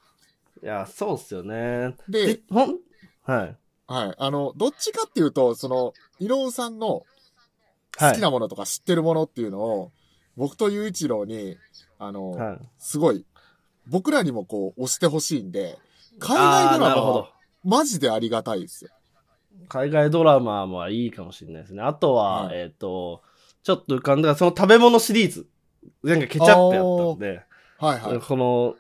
[0.62, 0.66] い。
[0.66, 1.96] いや、そうっすよね。
[2.10, 2.80] でえ、、ほん、
[3.24, 3.58] はい。
[3.88, 4.16] はい。
[4.18, 7.06] あの、どっちかっていうと、その、井上さんのはい。
[8.00, 9.92] 好きなものとか知ってるものっていうのを、
[10.36, 11.58] 僕と雄一郎に、
[12.00, 12.60] あの、はい。
[12.78, 13.26] すごい、
[13.88, 15.78] 僕らにもこう、押してほしいんで、
[16.20, 17.30] 海外ドラマはなるほど。
[17.64, 18.92] マジでありがたいですよ。
[19.70, 21.82] 海外ドラマもいいかもしれないですね。
[21.82, 23.22] あとは、はいえっ、と、
[23.64, 25.48] ちょっと浮かんだ、その食べ物シリーズ。
[26.04, 27.42] 前回ケチャップやったんで、
[27.80, 28.20] はいはい。
[28.20, 28.76] この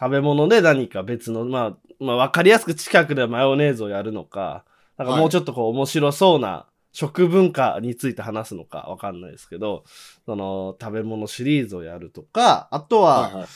[0.00, 4.64] 食べ物で何か別の、まあ、まあ、わかりやすく近くでマヨネーズをやるのか、
[4.96, 9.84] なんかもうちょっとこう面白そうな食文化について話すのかわかんないですけど、
[10.24, 13.46] その食べ物シリーズをやるとか、あとは、はいはい。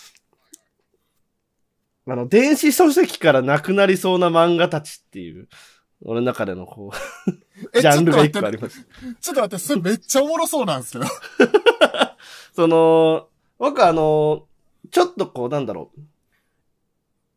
[2.06, 5.48] あの、電子書籍からなくなりそうな漫画たちっていう、
[6.02, 7.30] 俺の中でのこう、
[7.72, 8.86] えジャンルが一個あります。
[9.22, 11.06] ちょっと待って、それめっちゃおもろそうなんですけど。
[12.54, 14.46] その、僕あの、
[14.90, 16.00] ちょっとこうなんだろう。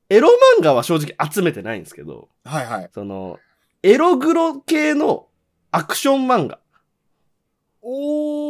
[0.10, 0.28] エロ
[0.60, 2.90] 漫画は正直集めてないんですけど、はいはい。
[2.94, 3.40] その、
[3.84, 5.28] エログロ系の
[5.74, 6.60] アクション漫画っ。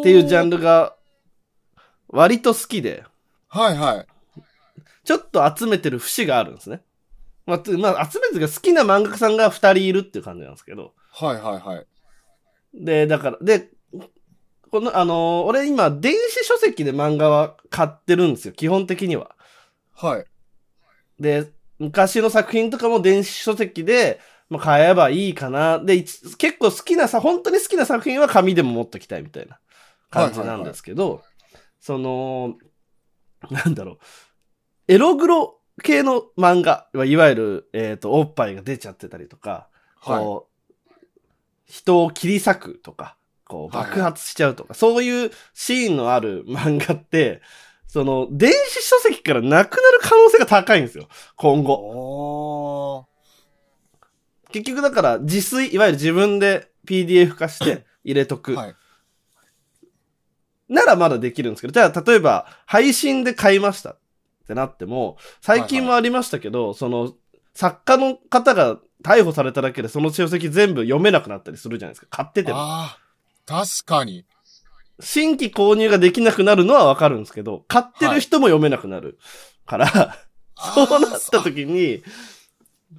[0.04, 0.96] ていうジャンルが
[2.10, 3.04] 割と好きで、
[3.48, 4.08] はいはい。
[5.04, 6.82] ちょっと集めてる節があるんですね。
[7.46, 10.94] まあ、つまあ、集めてるが好きな漫画家さんが二人いるっていう感じなんですけど。
[11.12, 11.88] はいはいはい。
[12.74, 13.70] で、だから、で、
[14.70, 19.36] この、あのー俺今、電子書籍で漫画は買ってるんですよ、基本的には。
[19.96, 20.26] はい。
[21.20, 24.20] で、昔の作品とかも電子書籍で、
[24.54, 25.80] まあ、買えばいいかな。
[25.80, 29.60] で、一結構好きなさ、本当に好きな作品は紙でも持っときたいみたいな
[30.12, 31.24] 感じなんですけど、
[31.80, 32.56] その、
[33.50, 33.98] なんだろう。
[34.88, 40.20] エログロ系の漫画、いわゆる、えっ、と、おっぱいが出ちゃってたりとか、はい。
[40.20, 40.94] こう、
[41.66, 47.42] 人を切り裂くとか、こう、はいはい爆発しちゃうとか、そういうシーンのある漫画って、
[47.88, 51.08] その、電子書籍からなくなる可能性が高いんですよ。
[51.36, 53.08] 今後。
[54.60, 58.54] お結局だから、自炊、いわゆる自分で PDF 化して入れとく。
[58.54, 58.56] ー。
[58.56, 58.76] はい。
[60.70, 63.98] ならまだできるんですけど、じゃあ例えば配信で買いましたっ
[64.48, 67.14] てなっても、最近もありましたけど、その
[67.54, 72.08] 作家の方が逮捕されただけでその書籍全部読めなくなったりするじゃないですか。
[72.10, 72.60] 買ってても。
[72.60, 73.00] ああ、
[73.46, 74.26] 確かに。
[75.00, 79.18] 新規購入ができなくなるのはわかるんですけど、買ってる人も読めなくなる
[79.66, 80.18] から、
[80.56, 82.04] そうなった時時に、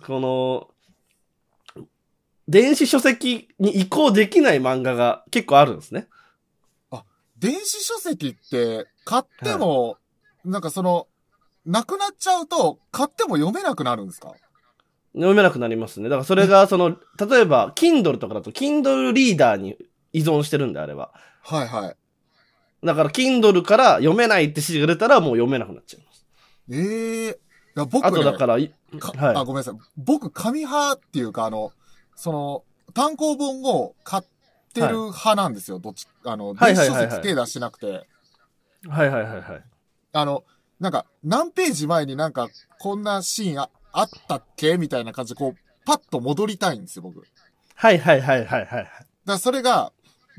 [0.06, 0.73] この、
[2.48, 6.08] 電子書籍に移行できない漫画が結構あるんですね。
[7.38, 9.98] 電子書籍って、買っても、
[10.44, 11.08] なんかその、
[11.66, 14.32] なくなっちゃうと、買っても読めなくなるんですか？
[15.14, 16.08] 読めなくなりますね。
[16.08, 19.76] だからそれが、その、例えば、Kindle とかだと、Kindle リーダーに
[20.12, 21.12] 依存してるんであれば。
[21.42, 21.96] はいはい。
[22.86, 26.26] だから、Kindle から読めないって指示が出たら、もう読めなくなっちゃいます。
[26.70, 27.28] ええ
[27.76, 29.74] いや、僕ね、あと、だから、いかはいあ、ごめんなさい。
[29.96, 31.72] 僕、紙派っていうか、あの、
[32.16, 34.22] その、単行本を買っ
[34.72, 35.78] てる派なんですよ。
[35.78, 37.86] どっち、あの、はい電子書はいはいはい籍手出してなくて。
[38.88, 39.64] はいはいはいはい。
[40.12, 40.44] あの、
[40.80, 42.48] なんか、何ページ前になんか、
[42.78, 47.24] こんなシーンああったっけみたいな感じで、こう、パッと戻りたいんですよ、僕。
[47.74, 48.88] はいはいはいはいはい。
[49.24, 49.92] らそれが、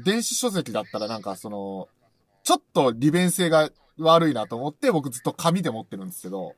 [0.03, 1.87] 電子書籍だったらなんか、その、
[2.43, 6.55] ちょっと利便性が悪いなと思って、僕ずっと紙で持ってるんですけど、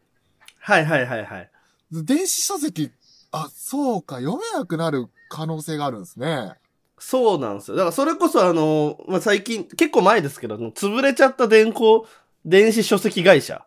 [0.60, 1.50] はいはいはいはい。
[1.92, 2.92] 電子書籍、
[3.32, 6.54] あ、そうか、読めなくなる可能性があるんですね。
[7.00, 7.78] そうなんですよ。
[7.78, 12.02] だからそれこそあの、まあ、最近、結構前ですけど、潰れちゃった電光、
[12.46, 13.66] 電子書籍会社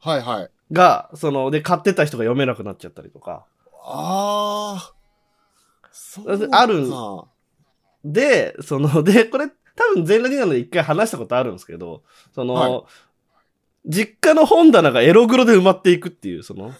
[0.00, 0.50] はいはい。
[0.72, 3.46] が、その、で、買ってた人が読めなくなっちゃったりとか。
[3.84, 4.94] ああ。
[5.90, 7.26] そうあるか
[8.04, 9.54] で、その、で、これ、多
[9.94, 12.02] 分全裸になので一回話したことあるんですけど、
[12.34, 12.82] その、はい
[13.84, 16.72] 実家の本棚がエログロで埋まっていくっていう、その、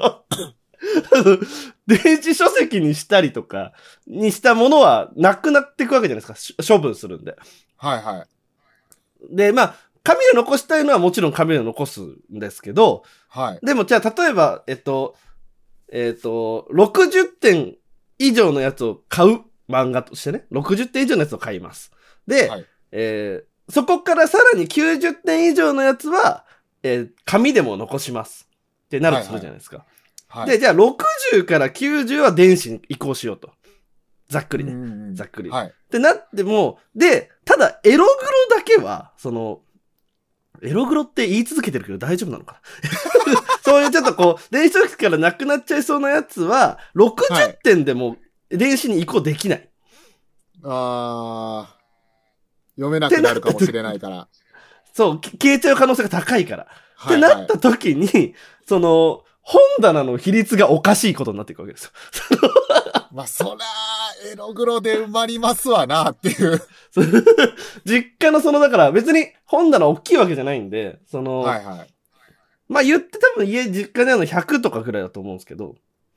[1.86, 3.72] 電子書籍にしたりとか、
[4.06, 6.64] にしたものはなくなっていくわけじゃないですか。
[6.64, 7.36] し処分するんで。
[7.76, 8.26] はいは
[9.30, 9.36] い。
[9.36, 13.66] で、まあ、紙で残したいのはもちろん紙で残すんですけど、はい。
[13.66, 15.16] でもじゃあ例えば、えっと、
[15.90, 17.76] えっと、60点
[18.18, 21.90] 以上のやつを買う漫画としてね、60点以上のやつを買います。
[22.26, 26.44] で、はいえーそこからさらに90点以上のやつは、
[26.82, 28.46] えー紙でも残します。
[28.84, 29.84] ってなるとするじゃないですか。
[30.28, 30.50] はい。
[30.50, 33.52] で、じゃあ60から90は電子に移行しようと。
[34.28, 35.14] ざっくりね。
[35.14, 35.50] ざっくり。
[35.50, 35.66] はい。
[35.68, 38.10] ってなっても、で、ただ、エログ
[38.50, 39.60] ロだけは、その、
[40.62, 42.60] エログロって言い続けてるけど大丈夫なのか
[43.26, 43.40] な？
[43.62, 48.16] そういうちょっとこう、電子書籍からなくなっちゃいそうなやつは、60点でも
[48.48, 49.68] 電子に移行できない。
[50.62, 51.74] あー
[52.76, 54.28] 読めなくなるかもしれないから。
[54.92, 56.66] そう、き消えちゃう可能性が高いから。
[56.96, 58.34] はい、ってなった時に、
[58.66, 61.90] その、本棚の比率がおかしいことになっていくわけですよ。
[63.12, 63.58] まあ、そら、
[64.32, 66.60] エログロで埋まりますわな、っていう。
[67.84, 71.94] 実家のその、だから別に本棚大きいわけじゃないんで、その、はいはい。
[72.68, 75.76] まあ言って多分家、実家であるの100とかぐらいだと思うんですけど、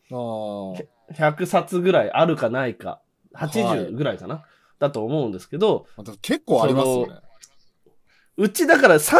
[0.09, 4.43] あー100冊ぐらいあるかないか、はい80ぐらいかな、
[4.79, 5.85] だと思うんですけど、
[6.21, 7.19] 結構ありますよね。
[8.37, 9.11] うちだから30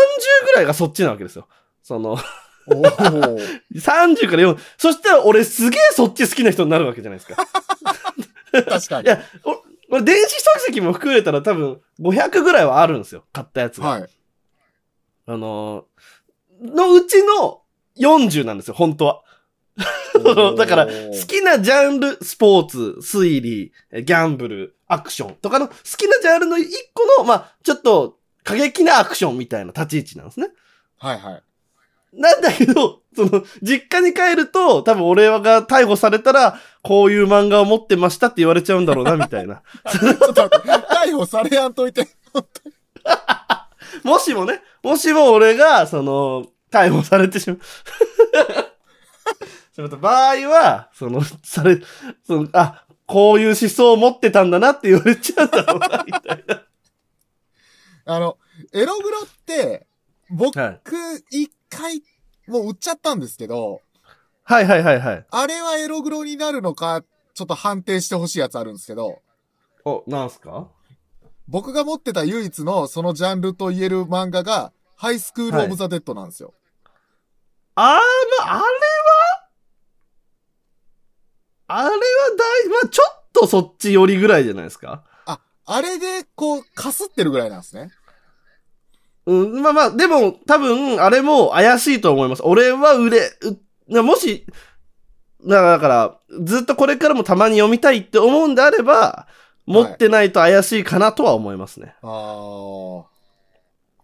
[0.46, 1.48] ぐらいがそっちなわけですよ。
[1.84, 2.18] その、
[2.68, 2.84] おお。
[3.76, 7.48] 30から4、そしたら俺すげえそっち好きな人になるわけじゃないですか。
[8.52, 9.06] 確かに。
[9.06, 13.26] いや、お俺電子書籍も含めたら多分500ぐらいはあるんですよ。
[13.32, 13.88] 買ったやつが。
[13.90, 14.10] はい。
[15.28, 15.84] あのー
[16.62, 17.62] のうちの
[18.00, 19.24] 40なんですよ、本当は。
[20.58, 20.92] だから、好
[21.28, 28.17] きなジャンル、スポーツ、推理、えギャンブル、アクションとかの好きなジャンルの一個の、まあ、ちょっと
[28.48, 30.48] 過激なアクションみたいな立ち位置なんですね。
[30.98, 31.44] はいはい。
[32.14, 39.64] なんだけど、その、実家に帰ると、多分俺が逮捕されたら、こういう漫画を持ってましたって言われちゃうんだろうな、みたいな。
[39.92, 42.08] ちょっと待って、逮捕されやんといて。
[44.06, 47.60] もしもね、もしも俺が、その、逮捕されてしまう。
[49.76, 51.82] その場合は、その、され、
[52.26, 56.62] その、あ、こういう思想を持ってたんだなって言われちゃうんだろうな、みたいな。
[58.08, 58.38] あの、
[58.74, 59.86] エログロって、
[60.30, 60.80] 僕、は
[61.32, 61.44] い。
[61.44, 62.02] 一回、
[62.48, 63.82] もう売っちゃったんですけど、
[64.44, 65.26] はいはいはいはい。
[65.30, 69.22] あれはエログロになるのか、ちょっと判定してほしいやつあるんですけど、
[69.84, 70.70] お、なんすか？
[71.48, 76.54] 僕が持ってた唯一のそのジャンルと言える漫画が、ハイスクール・オブ・ザ・デッドなんですよ。
[77.76, 78.66] あー、まあ、あれは、
[81.68, 85.04] あれは大、まあ、ちょっとそっち寄りぐらいじゃないですか？
[85.68, 87.92] あ、あれで、こう、かすってるぐらいなんですね。
[89.26, 92.42] うん、まあまあ、でも、多分、あれも怪しいと思います。
[92.44, 93.32] 俺は売れ、
[93.90, 94.46] うもし、
[95.46, 99.28] だから、だからずっとこれからもたまに読みたいって思うんであれば、
[99.66, 101.96] 持ってないと怪しいかなとは思いますね。
[102.02, 103.04] あー。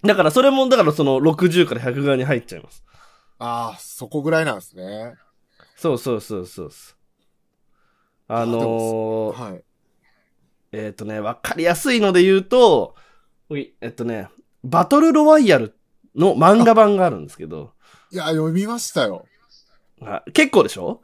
[0.04, 2.84] だから、それも、だからその60から100側に入っちゃいます。
[3.40, 5.16] あー、そこぐらいなんですね。
[5.78, 6.96] そうそうそうそうそう。
[8.28, 9.64] あのー、はい。
[10.74, 12.96] えっ、とね、わかりやすいので言うと、
[13.80, 14.28] えっとね、
[14.64, 15.76] バトルロワイヤル
[16.16, 17.74] の漫画版があるんですけど、
[18.12, 19.28] いや、読みましたよ。
[20.02, 21.02] あ結構でしょ？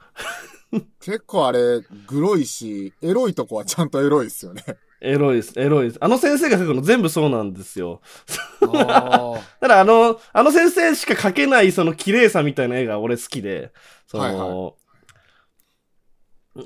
[1.00, 4.64] 結構あれ、グロいし、エロいとこはちゃんとエロいですよね。
[5.02, 5.98] エロいです、エロいです。
[6.02, 8.02] あの先生が書くの全部そうなんですよ。
[8.74, 13.72] あ ただあの、あの先生しか描けないその綺麗さみたいな絵が俺好きで、
[14.08, 14.76] その、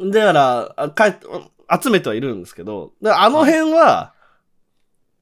[0.10, 1.20] だから、あかえ
[1.70, 4.14] 集めてはいるんですけど、あの辺は、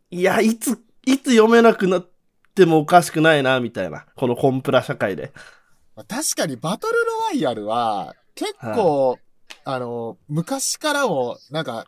[0.10, 2.10] い、や、いつ、いつ読めなくなっ
[2.56, 4.06] てもおかしくないな、みたいな。
[4.16, 5.32] このコンプラ社会で。
[5.96, 9.20] ー確かにバトルロワイヤルは、結構、
[9.64, 11.88] あの、昔からも、なんか、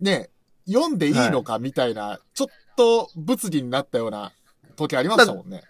[0.00, 0.30] ね、
[0.66, 4.32] 読んでいいのかみたいな、ちょっと物議になったような
[4.76, 5.62] 時ありましたもんね。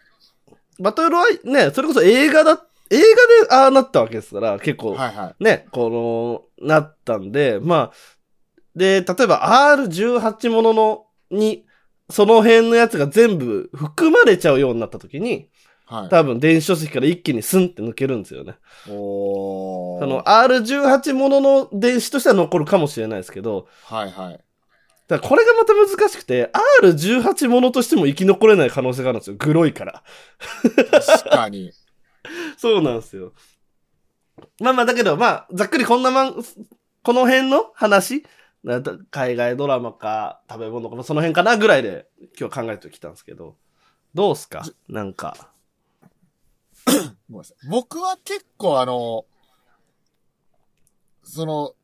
[0.78, 5.44] バトルロワイ、ね、それこそ映画だ、映画でああなったわけですから、結構、はいはい。
[5.44, 7.92] ね、この、なったんで、まあ、
[8.76, 11.64] で、例えば R18 ものの、に、
[12.10, 15.48] その辺のやつが全部含まれちゃうようになった時に、
[15.86, 16.08] はい。
[16.08, 18.56] 多分電子書籍から一気にスンって抜けるんですよね。
[18.88, 20.00] おー。
[20.00, 24.40] その R18 ものの電子としては残るかもしれないですけど、はいはい。
[25.06, 26.50] だこれがまた難しくて、
[26.82, 29.36] R18 ものとしても生き残れない可能性があるんですよ。
[29.38, 30.02] グロいから。
[30.90, 31.72] 確かに。
[32.56, 33.32] そうなんですよ。
[34.60, 38.24] まあまあ、だけど、まあ、ざっくりこんなまん、この辺の話、
[38.62, 42.08] な海外ドラマか食べ物か、その辺かなぐらいで
[42.38, 43.56] 今日考えてきたんですけど、
[44.14, 44.64] どうすか？
[44.88, 45.50] なんか。
[46.86, 46.92] ご
[47.30, 47.68] めんなさい。
[47.68, 49.26] 僕は結構あの、
[51.22, 51.74] その、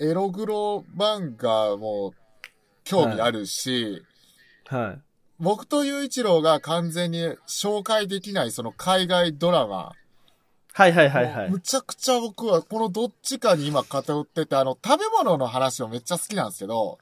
[0.00, 2.14] エログロ漫画も
[2.84, 4.02] 興味あるし、
[4.66, 5.07] はい。
[5.40, 9.92] 僕と雄一郎が完全に紹介できないその海外ドラマ。
[10.72, 11.60] はいはいはいはいむ。
[11.60, 16.98] ちゃくちゃ僕はこのどっちかに今偏ってて、あの、食べ物の話もめっちゃ好きなんですけど、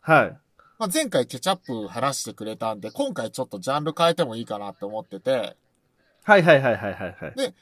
[0.00, 0.36] はい。
[0.78, 5.56] まあ、前回ケチャップ話してくれたんで、今回ちょっとジャンル変えてもいいかなって思ってて、
[6.24, 7.54] はいはいはいはいはいはい。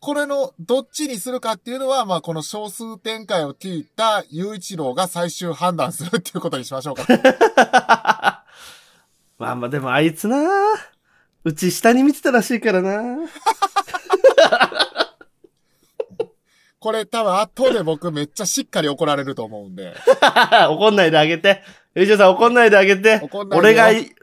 [0.00, 7.04] これのどっちにするかっていうのは、まあ、この少数展開を聞いた雄一郎が最終判断するっていうことにしましょうか。
[9.40, 10.36] まあまあでもあいつな
[11.44, 13.16] うち下に見てたらしいからな
[16.78, 19.94] これ多分後で僕めっちゃしっかり怒られると思うんで。
[20.70, 21.62] 怒んないであげて。
[21.94, 23.20] ゆうちょさん怒んないであげて。
[23.22, 24.14] 怒んない俺がい、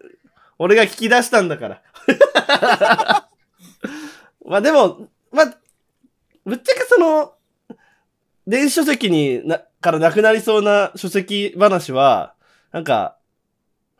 [0.57, 1.83] 俺が聞き出したんだから。
[4.45, 5.57] まあでも、まあ、
[6.45, 7.33] ぶっちゃけその、
[8.47, 12.33] 電子書籍にな、からなくなりそうな書籍話は、
[12.71, 13.17] なんか、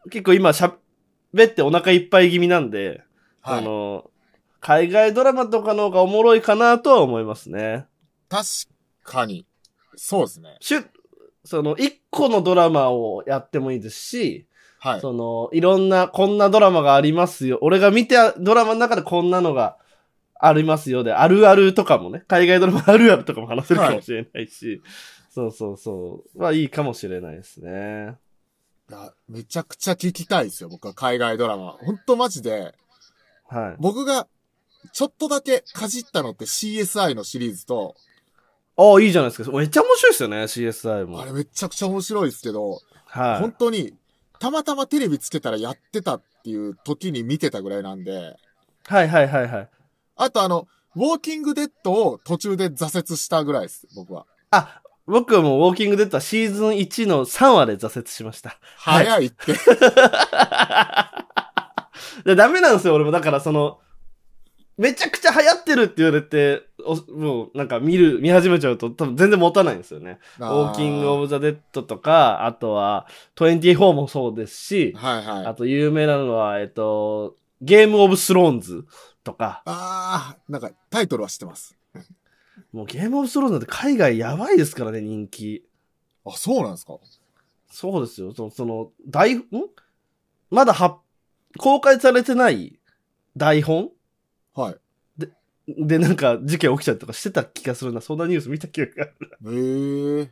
[0.10, 0.76] 結構今しゃ
[1.38, 3.04] べってお腹いっぱい気味なんで、
[3.42, 3.62] はいあ。
[3.62, 4.12] の、
[4.60, 7.86] 海外ドラマとかの方がおもろいかなとは思いますね。
[8.28, 8.46] 確
[9.04, 9.46] かに。
[9.96, 10.58] そうですね。
[10.60, 10.86] しゅ、
[11.46, 14.48] その、一個のドラマをやってもいいですし、
[14.80, 15.02] はい。
[15.02, 17.58] その、いろんな、こんなドラマがありますよ。
[17.62, 19.78] 俺が見て、ドラマの中でこんなのが
[20.40, 24.82] ありますよで、あるあるとかもね、海外ドラマあるあるとかも話せるかもしれないし、
[25.30, 26.40] そうそうそう。
[26.40, 28.18] まあいいかもしれないですね。
[28.90, 31.74] いやめちゃくちゃ聞きたいですよ、僕は海外ドラマ。
[31.74, 32.74] ほんとマジで、
[33.50, 33.76] はい。
[33.80, 34.28] 僕が
[34.94, 37.96] ちょっとだけかじったのって CSI のシリーズと、
[38.78, 39.52] ああ、いいじゃないですか。
[39.58, 41.22] めっちゃ面白いですよね、CSI も。
[41.22, 43.40] あれめちゃくちゃ面白いですけど、はい。
[43.40, 43.94] 本当に、
[44.40, 48.38] たまたまテレビつけたらやってたっていう時に見てたぐらいなんで、
[48.86, 49.70] はいはいはいはい。
[50.16, 54.28] あとあの、ウォーキングデッドを途中で挫折したぐらいです、僕は。
[54.52, 58.58] あ、僕はもうウォーキングデッドはシーズン1の3話で挫折しました。
[58.76, 59.54] はい早いって。
[62.26, 63.12] でダメなんですよ、俺も。
[63.12, 63.80] だからその、
[64.78, 70.20] めちゃくちゃ流行ってるって言われて、おもうなんか見る、見始めちゃうと多分全然持たないんですよね。
[70.40, 75.46] ウォーキングオブザ・デッドとか、あとは24もそうですし、はいはい。
[75.46, 78.86] あと有名なのは、えっと、ゲームオブスローンズ
[79.24, 81.77] とか、あー、なんかタイトルは知ってます。
[82.74, 85.66] もうゲームオブスローンズなんて海外やばいですからね、人気。
[86.26, 86.98] あ、そうなんですか？
[87.70, 88.34] そうですよ。
[88.34, 89.46] その、その、台、ん
[90.50, 91.00] まだは、
[91.58, 92.80] 公開されてない
[93.36, 93.90] 台本？
[94.54, 94.76] はい。
[95.68, 98.00] で、なんか事件起きちゃったとかしてた気がするな。
[98.00, 99.06] そんなニュース見た気があ
[99.50, 99.58] る。
[99.58, 100.30] へえ。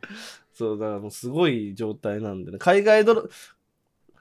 [0.54, 2.58] そう、だからもうすごい状態なんでね。
[2.58, 3.22] 海外ドラ、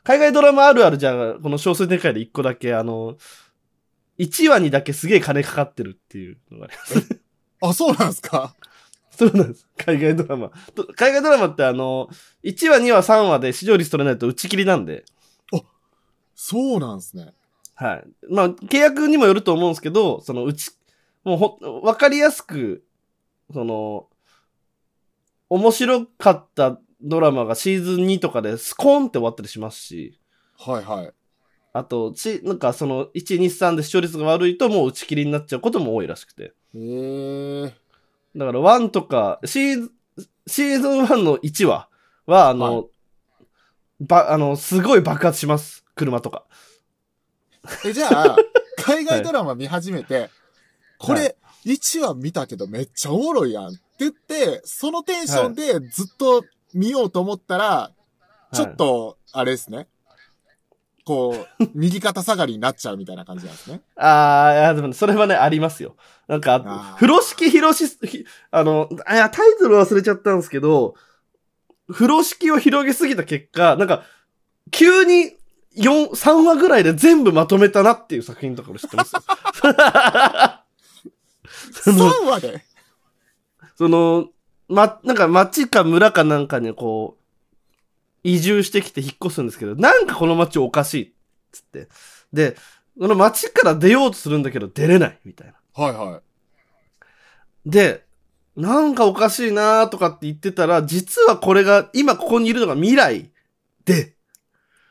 [0.04, 3.18] 海外ドラマあるあるじゃあ、この小数展開で一個だけ、あの、
[4.18, 7.22] 1話にだけすげえ金かかってるっていうのがあります。
[7.62, 8.56] あ、そうなんですか？
[9.12, 9.68] そうなんです。
[9.78, 10.52] 海外ドラマ。
[10.74, 12.10] と海外ドラマってあの、
[12.44, 15.06] 1話、2話、3話で視聴率取れないと打ち切りなんで、
[16.36, 17.34] そうなんですね。
[17.76, 18.04] はい。
[18.30, 20.72] まあ、契約にもよると思うんですけど、そのうち、
[21.24, 22.84] もうほ、わかりやすく、
[23.54, 24.08] その、
[25.50, 30.20] 面白かったドラマがシーズン2とかでスコーンって終わったりしますし、
[30.58, 31.12] はいはい。
[31.74, 36.54] あと、ち、なんかその、1、2、3で視聴率が悪いともう打ち切りになっちゃうことも多いらしくて。
[36.76, 37.74] へえ。
[38.36, 39.92] だから1とか、シーズン、
[40.48, 41.90] シーズン1の1話
[42.26, 42.84] は、あの、は
[44.00, 45.86] ば、あの、すごい爆発します。
[45.96, 46.44] 車とか。
[47.86, 48.38] え、じゃあ、
[48.78, 50.30] 海外ドラマ見始めて、
[50.98, 57.92] こはれ、1話見たけどめっちゃおもろいやんって言って、そのテンションでずっと見ようと思ったら、
[58.54, 59.88] ちょっと、あれですね。
[61.06, 63.82] こう、右肩下がりになっちゃうみたいな感じなんですね。
[63.96, 65.96] ああ、でもね、それはね、ありますよ。
[66.28, 70.96] なんあか、ー風呂敷広し、ひあの、あいや、タイトル忘れちゃったんですけど、
[71.92, 74.04] 風呂敷を広げすぎた結果、なんか、
[74.72, 75.36] 急に、
[75.78, 79.22] 4、3話ぐらいで全部まとめたなっていう作品とかも知ってますよ。
[81.74, 82.66] その、3話で？
[83.78, 84.30] その、
[84.68, 87.25] ま、なんか町か村かなんかにこう、
[88.26, 91.12] 移住してきて引っ越すんですけど、なんかこの町おかしいっ
[91.52, 91.88] つって。
[92.34, 92.58] で、
[93.00, 95.54] その町から出ようとするんだけど出れないみたいな。
[95.84, 96.22] はいは
[97.66, 97.70] い。
[97.70, 98.04] で、
[98.56, 103.30] なんかおかしいなーとかって言ってたら、実はこれが、今ここにいるのが未来
[103.86, 104.16] で、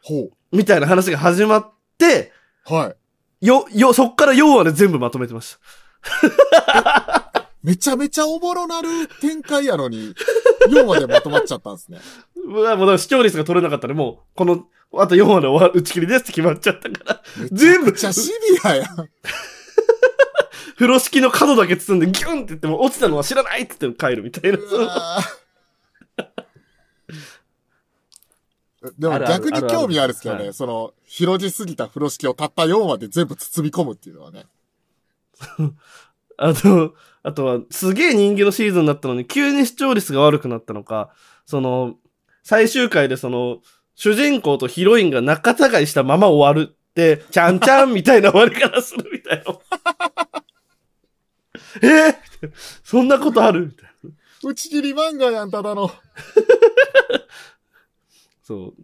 [0.00, 2.30] ほみたいな話が始まって、
[2.70, 2.74] う。
[2.74, 2.94] は
[3.40, 3.46] い。
[3.46, 5.58] よ、よ、そっから4話で全部まとめてまし
[6.00, 7.23] た。
[7.64, 10.14] めちゃめちゃおもろなる展開やのに、
[10.68, 11.98] 4話でまとまっちゃったんですね。
[12.46, 18.34] うわ、もうだから視聴率が取れなかったらもう、この、あと4話で終わる、打ち切りですって決まっちゃったから、全部めちゃシビ
[18.64, 18.86] アやん。
[20.76, 24.58] 風呂敷の角だけ包んでギュンって言っても落ちたのは知らないって言って帰るみたいな。
[28.98, 34.44] でも逆に興味あるっすけどね、その、広じすぎた風呂敷をたった4話で全部包み込むっていうのはね。
[36.36, 41.10] あと、あとは、すげえ人気のシーズンだったのに、急に視聴率が悪くなったのか、
[41.46, 41.96] その、
[42.42, 43.58] 最終回でその、
[43.94, 49.54] 主人公とヒロインが仲違いしたまま終わるって、ちゃんちゃんみたいな終わり方するみたいな。
[51.82, 52.10] え？
[52.10, 52.16] ー
[52.82, 53.66] そんなことある？
[53.66, 54.10] みたいな。
[54.50, 55.90] 打ち切り漫画やん、ただの。
[58.42, 58.82] そう。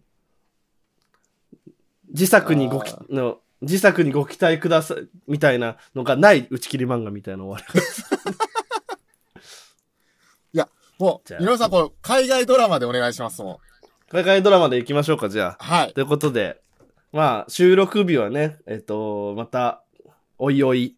[2.09, 7.81] 自作にごきあ、の、自作にご期待ください、みたいなのがない打ち切り漫画みたいな終わり
[11.01, 13.59] もうじゃ、あ井上さん、これ、海外ドラマでお願いしますも
[14.11, 15.65] 海外ドラマで行きましょうか、じゃあ。
[15.65, 15.67] ん。
[15.67, 15.95] はい。
[15.95, 16.61] ということで、
[17.11, 19.83] まあ、収録日はね、えっ、と、また、
[20.37, 20.97] おいおい、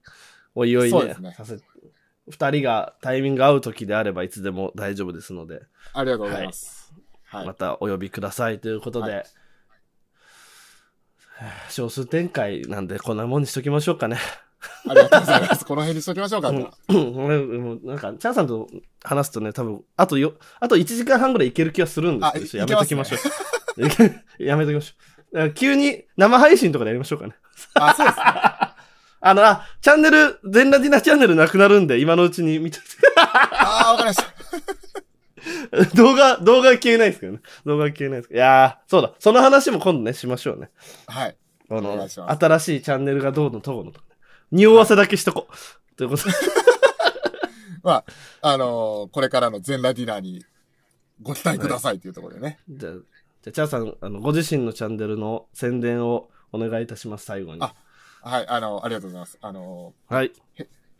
[0.57, 1.61] おいおいねさせ、
[2.29, 5.63] 二人がタイミング合う時であればいつでも大丈夫ですので、
[5.95, 6.93] ありがとうございます。
[7.25, 7.47] はい。
[7.47, 9.25] またお呼びくださいということで、はい
[11.70, 14.18] 少数展開なんでこんなもんにしときましょうかね。
[14.88, 15.64] ありがとうございます。
[15.64, 16.51] この辺にしときましょうか。
[16.51, 16.57] うん、
[16.88, 18.68] うんもうなんか、チャンさんと
[19.03, 23.82] 話すとね、多分、あとよ、あと1時間半ぐらいいける気がするんですけど、やめときましょう。
[24.43, 25.53] やめときましょう。
[25.55, 27.34] 急に生配信とかでやりましょうかね。
[27.74, 28.24] あ、そうですね。
[29.24, 32.78] あの、あ、チャンネル、全ラジナチャンネルなくなるんで、今のうちに見て
[33.16, 34.82] あー、わかりました。
[35.43, 35.97] て。
[35.97, 37.40] 動画、動画は消えないですけどね。
[37.64, 38.38] 動画は消えないですけど。
[38.38, 39.14] いやー、そうだ。
[39.18, 40.70] その話も今度ね、しましょうね。
[41.07, 41.36] はい。
[41.68, 44.16] この新しいチャンネルがどうのどうのとかね。
[44.51, 45.97] 匂わせだけしとこう。
[45.97, 46.34] ということで。
[47.82, 48.05] まあ、
[48.43, 50.45] あのーこれからの全ラディナーに
[51.20, 52.59] ご期待くださいというところでね。
[52.68, 53.03] じゃあ、じゃ
[53.49, 57.62] あ、チャーさん、あの、ご自身のチャンネルの宣伝をお願いいたします、最後に。
[57.62, 57.74] あ
[58.22, 59.38] はい、あの、ありがとうございます。
[59.40, 60.32] あのはい。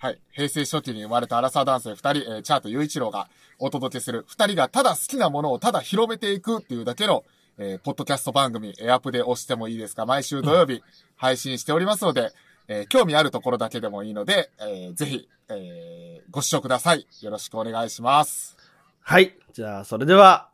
[0.03, 0.21] ーはい。
[0.33, 3.29] 平成初期に生まれたアラサー男性二人、えーチャート雄一郎が
[3.59, 7.25] お届けする、二人がただ好きなものをただ広めていくっていうだけの、
[7.59, 10.07] えーポッドキャスト番組、エアプで押してもいいですか？
[10.07, 10.83] 毎週土曜日
[11.17, 12.33] 配信しておりますので、
[12.69, 17.07] えー興味あるところだけでもいいので、えーぜひ、えーご視聴ください。
[17.21, 18.57] よろしくお願いします。
[19.01, 19.37] はい。
[19.53, 20.49] じゃあ、それでは、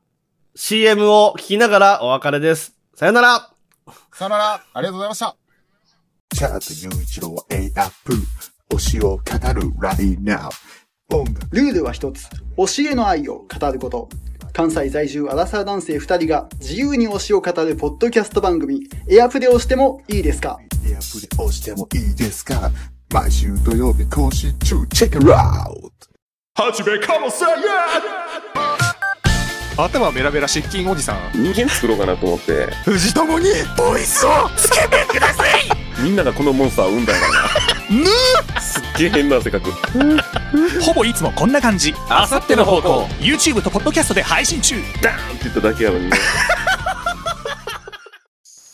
[0.57, 2.74] CM を聞きながらお別れです。
[2.94, 3.51] さよなら
[4.12, 5.36] さよなら、ありがとうございました。
[6.34, 8.14] チャート雄一郎は A アップ
[8.71, 9.21] 推しを語
[9.55, 10.51] る right now
[11.11, 11.49] 音楽。
[11.53, 12.29] ルールは一つ。
[12.57, 14.09] 推しへの愛を語ること。
[14.53, 20.59] 関西在住アラサー男性二人が自由に推しを語るポッドキャスト番組、エアプで押してもいいですか？
[20.87, 22.71] エアプで押してもいいですか？
[23.11, 24.77] 毎週土曜日更新中。
[24.93, 27.53] Check it out はじめかもせや！
[29.79, 31.33] 頭ベラベラ失禁おじさん。
[31.33, 32.66] 人間作ろうかなと思って。
[32.85, 33.47] 藤友に
[33.77, 36.03] ボイスをつけてください！
[36.03, 37.33] みんながこのモンスターを生んだんやろ
[37.91, 39.70] なすっげえ変な性格
[40.82, 41.95] ほぼいつもこんな感じ。
[42.11, 43.05] あさっての方向。
[43.20, 44.76] YouTube とポッドキャストで配信中。
[45.03, 46.16] ダーンって言っただけやのにね